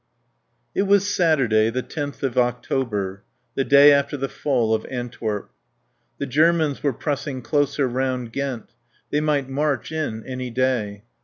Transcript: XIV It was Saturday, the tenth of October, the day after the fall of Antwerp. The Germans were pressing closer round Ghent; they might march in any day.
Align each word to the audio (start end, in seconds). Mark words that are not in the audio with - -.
XIV 0.01 0.63
It 0.73 0.81
was 0.87 1.13
Saturday, 1.13 1.69
the 1.69 1.83
tenth 1.83 2.23
of 2.23 2.35
October, 2.35 3.23
the 3.53 3.63
day 3.63 3.93
after 3.93 4.17
the 4.17 4.27
fall 4.27 4.73
of 4.73 4.83
Antwerp. 4.87 5.51
The 6.17 6.25
Germans 6.25 6.81
were 6.81 6.91
pressing 6.91 7.43
closer 7.43 7.87
round 7.87 8.33
Ghent; 8.33 8.71
they 9.11 9.21
might 9.21 9.47
march 9.47 9.91
in 9.91 10.25
any 10.25 10.49
day. 10.49 11.03